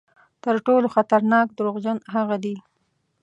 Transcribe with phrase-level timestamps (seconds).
[0.43, 2.55] تر ټولو خطرناک دروغجن هغه دي.